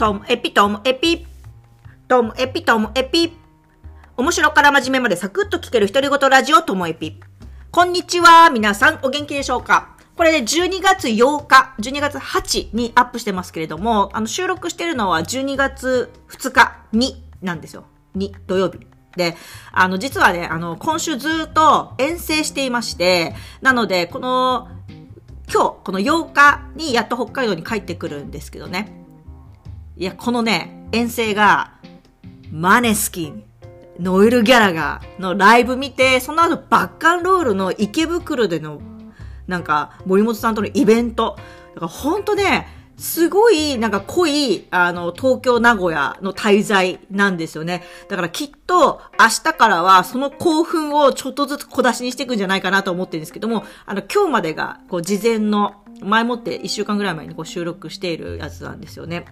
[0.00, 1.26] トムエピトムエピ。
[2.08, 3.36] トムエピトムエピ。
[4.16, 7.20] 面白から真面目までサクッと聞ける独り言ラジオトモエピ。
[7.70, 8.48] こんにちは。
[8.48, 9.94] 皆さんお元気でしょうか？
[10.16, 17.84] これで12月8日、12月8にアップしてますけれども、あの収録してるのは12月2日になんですよ。
[18.14, 18.78] に、土曜日。
[19.18, 19.36] で、
[19.70, 24.68] あの、実はね、あの、今週ずっと遠征していまして、なので、この、
[25.52, 28.96] 今日、この8日にやっと北海道に帰ってくるんですけどね。
[30.00, 31.72] いや、このね、遠征が、
[32.50, 33.44] マネスキン、
[33.98, 38.80] ノエル・ギャラガーのライブ見て、その後バッカンロールの池袋での、
[39.46, 41.36] なんか、森本さんとのイベント。
[41.74, 47.82] だからほんとね、すごい、なんか濃い、あの、東京、名古屋の滞在なんですよね。
[48.08, 59.24] だからきっと、明日からは、その興奮をちょっとずつ小出しにしていくんじゃないかなと思ってるんですけども、あの、今日までが、こう、事前の、前もって1週間ぐらい前にこう収録しているやつなんですよね。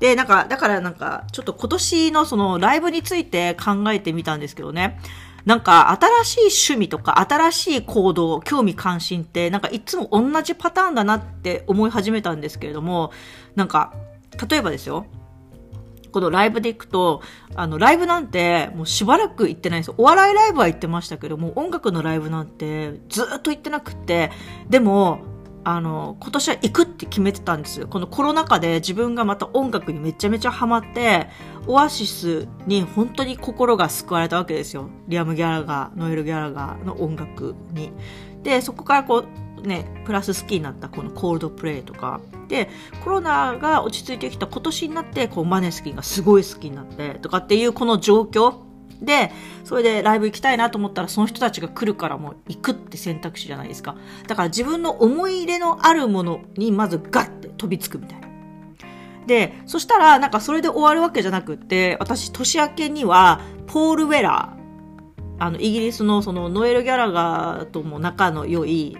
[0.00, 4.98] で、なんか、だからなんか、ちょっと今年のそのライブについて考えてみたんですけどね。
[5.44, 13.12] なんか、新しい趣味とか、新しい行動、興味関心って、なんかいつも同じパターンだなって思い始めたんですけれども、
[13.54, 13.94] なんか、
[14.50, 15.06] 例えばですよ。
[16.16, 17.22] このライブで行くと、
[17.54, 19.94] あの、ライブなんて、もうしばらく行ってないんですよ。
[19.98, 24.32] お笑いライブは行ってましたけども、音楽のライブなんて、ずっと行ってなくって、
[24.68, 25.20] でも、
[25.68, 27.88] あの、今年は行くって決めてたんですよ。
[27.88, 31.26] このコロナ禍で自分がまた音楽にめちゃめちゃハマって、
[31.66, 34.88] オアシスに本当に心が救われたわけですよ。
[35.08, 37.90] リアム・ギャラガー、ノエル・ギャラガーの音楽に。
[38.44, 39.24] で、そこからこ
[39.60, 42.20] う、ね、プラス好きになったこのコールドプレイとか。
[42.46, 42.70] で、
[43.02, 48.65] コロナが落ち着いてきた今年になって、こう、マネスキンがすごい好きになってとかっていうこの状況。
[49.02, 49.30] で、
[49.64, 53.96] それでライブ行きたいなと思ったらその人たちが来るからもう行くって選択肢じゃないですか。
[54.26, 58.28] だから自分の思い入れのあるものにまずガッて飛びつくみたいな。
[59.26, 68.96] で、そしたらなんかそれで終わるわけじゃなくって、私年明けにはポール・ウェラー、あのイギリスのそのノエル・ギャラガーとも仲の良い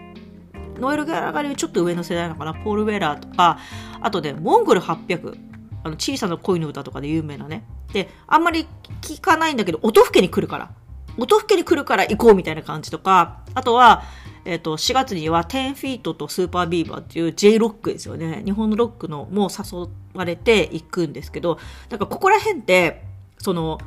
[0.81, 3.59] ノエル・ギャラガーよりちょっと上の世代なのかな、ポール・ウェラーとか、
[4.01, 5.46] あとで、モンゴル800、
[5.87, 7.65] あの、小さな恋の歌とかで有名なね。
[7.93, 8.67] で、あんまり
[9.03, 10.71] 聞かないんだけど、音更けに来るから。
[11.17, 14.03] 音更けに来るから行こうみたいな感じとか、あとは、
[14.45, 18.43] えっ、ー、と、4月には10フィートとスーパービーバーっていう J ロックですよね。
[18.45, 21.59] 日本のロックのも誘われていくんですけど、
[21.89, 23.05] なんかここら辺って、
[23.39, 23.79] その、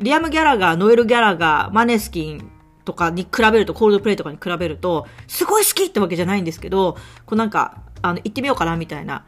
[0.00, 2.50] リアム・ギャラガー、ノエル・ギャラガー、マネスキン
[2.86, 6.94] とかに比べると、コールドプレイとかに比べると、すごい好きってわけじゃないんですけど、
[7.26, 9.26] こうなんか、あの、行ってみようかなみたいな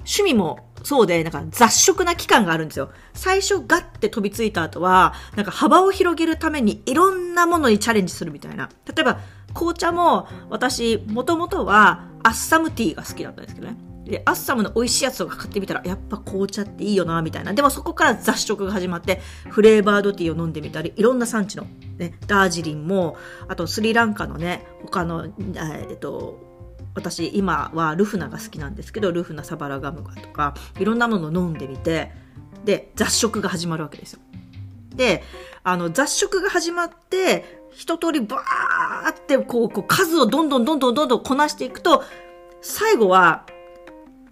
[0.00, 2.90] 趣味もそうで、なんか雑食な期間があるんですよ。
[3.12, 8.68] 最初ガッて飛びついた後は、なんか幅を広げるためにいろんなものにチャレンジするみたいな。
[8.86, 9.18] 例えば、
[9.54, 13.76] 紅茶も私、もともとはアッサムティーが好きだったんですけどね。
[14.04, 17.52] で、アッサムの美味しいやつとか買ってみたら、やっぱ紅茶っていいよな、みたいな。
[17.52, 21.66] でもそこから雑食が始まって、フレーバードティーを飲んでみたり、いろんな産地の、
[21.98, 23.16] ね、ダージリンも、
[23.48, 26.49] あとスリランカのね、他の、えっと、
[26.94, 32.10] 私今はルフナが好きなんですけどルフナサバラガムガとかいろんなものを飲んでみて
[32.64, 34.20] で雑食が始まるわけですよ。
[34.94, 35.22] で
[35.62, 42.02] あの雑食が始まって一通りバーってこうこう数をどんどんどんどんどんどんこなしていくと
[42.60, 43.46] 最後は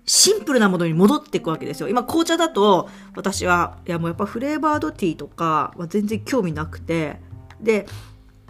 [0.05, 1.89] シンプルなものに戻っていくわけですよ。
[1.89, 7.21] 今紅茶だと私はいやもうやっぱフレーバードティーとかは全然興味なくて
[7.61, 7.87] で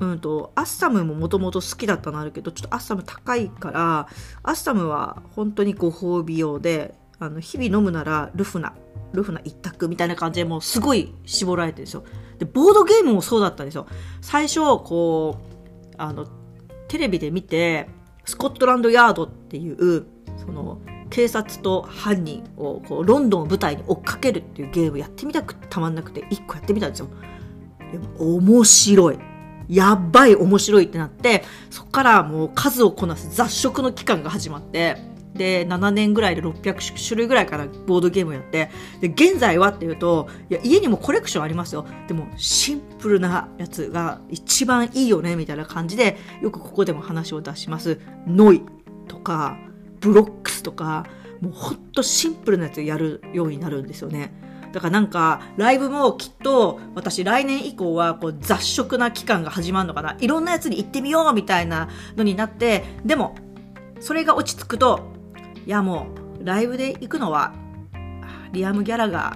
[0.01, 4.09] うんと、アッサムももともと好きだったのあるけど、ちょっとアッサム高いから、
[4.43, 8.75] アッサムは本当にご褒美用で、あの、日々飲むならルフナ、
[9.13, 12.05] ルフナ一択みたいな感じでもうすごい絞られてるんですよ。
[12.39, 13.87] で、ボードゲームもそうだったんですよ。
[14.21, 16.27] 最初、こう、あの、
[16.87, 17.89] テレビで見て、
[18.25, 20.81] スコットランドヤードっていう、その、
[21.11, 27.09] 警察と犯人をこうロンドンを舞台に追っかけるっていうゲームやってみたくたまんなくて1個やってみたんですよ。
[27.93, 29.19] でも面白い。
[29.69, 34.97] やばい面白いってなって、そこからもう数をこなす雑食の期間が始まって、
[35.35, 38.71] で、7年ぐらいで600種類ぐらいからボードゲームやって、
[39.01, 41.87] で、現在はっていうと、いや、家にもコレクションありますよ。
[42.09, 48.01] でも、シンプルなやつが一番いいよね、みたいな感じで、よくここでも話を出します。
[48.27, 48.63] ノイ
[49.07, 49.57] とか、
[50.01, 51.07] ブロックスとか、
[51.41, 54.33] もうほんとシンプルなやつやるようになるんですよね。
[54.73, 60.17] だからなんか、ライブもきっと、私来年以降は、こう、雑食な期間が始まるのかな。
[60.21, 63.35] いろんなやつに行ってみようみたいなのになって、でも、
[64.01, 65.13] それが落ち着くと、
[65.67, 66.09] いやも
[66.41, 67.53] う、ライブで行くのは、
[68.53, 69.33] リアム・ギャラガ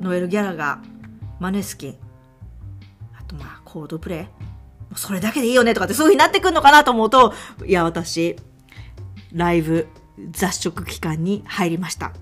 [0.00, 0.88] ー、ノエル・ギャラガー、
[1.40, 1.96] マネスキン、
[3.18, 4.96] あとまあ、コードプレイ。
[4.96, 7.34] それだけでいいよねとかってそういう風になってくるのかなと思うと、
[7.66, 8.36] いや、私、
[9.32, 9.86] ライブ
[10.30, 12.12] 雑食期間に入りました。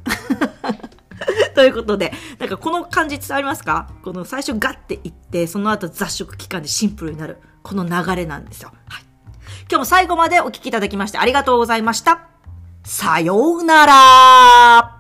[1.57, 3.91] ということで、なんかこの感じ伝わりますか？
[4.05, 7.39] この最初ガッていって、その後雑食期間でシンプルになる。
[7.63, 8.73] この流れなんですよ。
[8.87, 9.03] はい。
[9.69, 12.29] 今日も最後までお聴きいただきましてありがとうございました。
[12.85, 14.96] さようなら